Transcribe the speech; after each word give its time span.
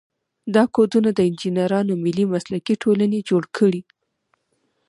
دا 0.55 0.63
کودونه 0.75 1.09
د 1.13 1.19
انجینرانو 1.29 1.93
ملي 2.03 2.25
مسلکي 2.33 2.75
ټولنې 2.83 3.19
جوړ 3.29 3.43
کړي. 3.57 3.81